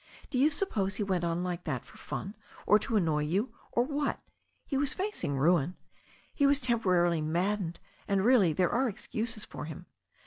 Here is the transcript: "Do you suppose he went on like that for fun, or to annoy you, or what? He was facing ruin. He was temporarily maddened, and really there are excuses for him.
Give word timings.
"Do 0.31 0.39
you 0.39 0.49
suppose 0.49 0.95
he 0.95 1.03
went 1.03 1.23
on 1.23 1.43
like 1.43 1.63
that 1.65 1.85
for 1.85 1.95
fun, 1.95 2.35
or 2.65 2.79
to 2.79 2.95
annoy 2.95 3.19
you, 3.21 3.53
or 3.71 3.83
what? 3.83 4.19
He 4.65 4.75
was 4.75 4.95
facing 4.95 5.37
ruin. 5.37 5.75
He 6.33 6.47
was 6.47 6.59
temporarily 6.59 7.21
maddened, 7.21 7.79
and 8.07 8.25
really 8.25 8.51
there 8.51 8.71
are 8.71 8.89
excuses 8.89 9.45
for 9.45 9.65
him. 9.65 9.85